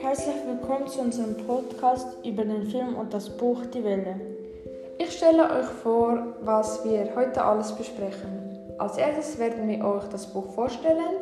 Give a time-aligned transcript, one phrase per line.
[0.00, 4.20] Herzlich willkommen zu unserem Podcast über den Film und das Buch Die Welle.
[4.98, 8.58] Ich stelle euch vor, was wir heute alles besprechen.
[8.78, 11.20] Als erstes werden wir euch das Buch vorstellen.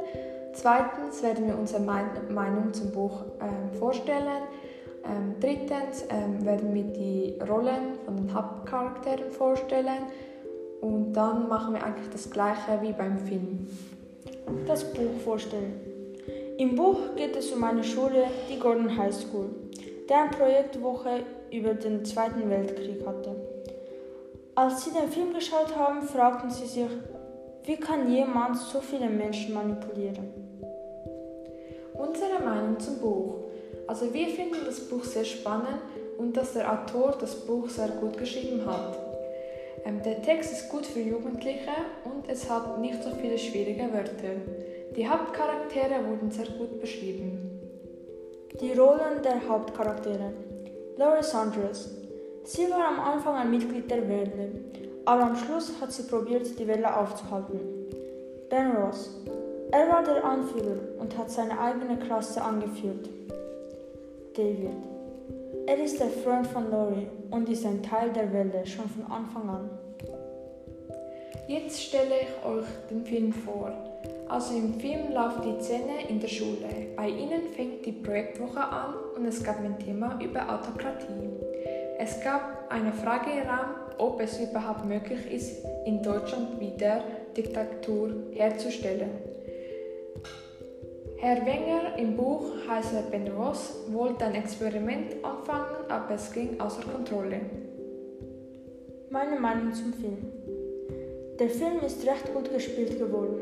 [0.55, 4.45] Zweitens werden wir unsere Meinung zum Buch ähm, vorstellen.
[5.05, 10.07] Ähm, drittens ähm, werden wir die Rollen von den Hauptcharakteren vorstellen.
[10.81, 13.69] Und dann machen wir eigentlich das gleiche wie beim Film.
[14.67, 15.81] Das Buch vorstellen.
[16.57, 19.51] Im Buch geht es um eine Schule, die Gordon High School,
[20.09, 21.23] deren Projektwoche
[21.53, 23.37] über den Zweiten Weltkrieg hatte.
[24.55, 26.87] Als sie den Film geschaut haben, fragten sie sich,
[27.65, 30.33] wie kann jemand so viele Menschen manipulieren?
[31.93, 33.35] Unsere Meinung zum Buch.
[33.87, 35.81] Also wir finden das Buch sehr spannend
[36.17, 39.14] und dass der Autor das Buch sehr gut geschrieben hat.
[39.85, 41.71] Ähm, der Text ist gut für Jugendliche
[42.05, 44.37] und es hat nicht so viele schwierige Wörter.
[44.97, 47.61] Die Hauptcharaktere wurden sehr gut beschrieben.
[48.61, 50.33] Die Rollen der Hauptcharaktere.
[50.97, 51.91] Laurie Saunders.
[52.45, 54.51] Sie war am Anfang ein Mitglied der Welle,
[55.05, 57.59] aber am Schluss hat sie probiert, die Welle aufzuhalten.
[58.49, 59.11] Ben Ross.
[59.73, 63.09] Er war der Anführer und hat seine eigene Klasse angeführt.
[64.37, 64.71] David.
[65.67, 69.49] Er ist der Freund von Laurie und ist ein Teil der Welle schon von Anfang
[69.49, 69.71] an.
[71.49, 73.73] Jetzt stelle ich euch den Film vor.
[74.29, 76.69] Also im Film läuft die Szene in der Schule.
[76.97, 81.31] Bei ihnen fängt die Projektwoche an und es gab ein Thema über Autokratie.
[81.99, 87.03] Es gab eine Frage im Raum, ob es überhaupt möglich ist, in Deutschland wieder
[87.37, 89.34] Diktatur herzustellen.
[91.25, 96.83] Herr Wenger im Buch heißt Ben Ross wollte ein Experiment anfangen, aber es ging außer
[96.83, 97.41] Kontrolle.
[99.09, 100.19] Meine Meinung zum Film.
[101.41, 103.39] Der Film ist recht gut gespielt geworden.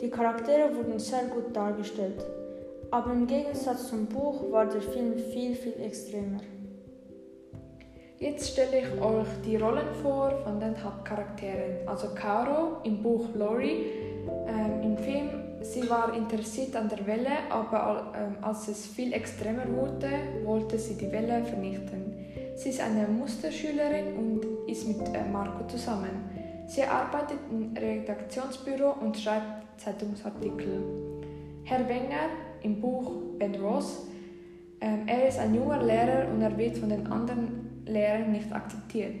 [0.00, 2.26] Die Charaktere wurden sehr gut dargestellt,
[2.90, 6.40] aber im Gegensatz zum Buch war der Film viel, viel extremer.
[8.18, 11.86] Jetzt stelle ich euch die Rollen vor von den Hauptcharakteren.
[11.86, 13.86] Also Caro im Buch Lori,
[14.48, 19.66] ähm, im Film, sie war interessiert an der Welle, aber ähm, als es viel extremer
[19.68, 20.10] wurde,
[20.44, 22.14] wollte sie die Welle vernichten.
[22.56, 26.30] Sie ist eine Musterschülerin und ist mit äh, Marco zusammen.
[26.66, 30.82] Sie arbeitet im Redaktionsbüro und schreibt Zeitungsartikel.
[31.64, 32.28] Herr Wenger
[32.62, 34.06] im Buch Ben Ross,
[34.80, 39.16] ähm, er ist ein junger Lehrer und er wird von den anderen Lehrern nicht akzeptiert.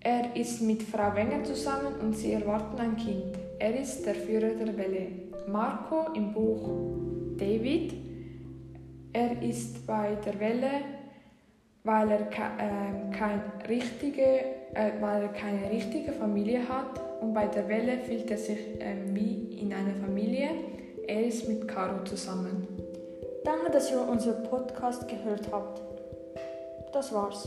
[0.00, 3.49] Er ist mit Frau Wenger zusammen und sie erwarten ein Kind.
[3.60, 5.08] Er ist der Führer der Welle.
[5.46, 6.70] Marco im Buch
[7.36, 7.92] David,
[9.12, 10.70] er ist bei der Welle,
[11.84, 14.22] weil er äh, kein richtige,
[14.72, 18.96] äh, weil er keine richtige Familie hat und bei der Welle fühlt er sich äh,
[19.12, 20.48] wie in einer Familie.
[21.06, 22.66] Er ist mit Caro zusammen.
[23.44, 25.82] Danke, dass ihr unseren Podcast gehört habt.
[26.94, 27.46] Das war's.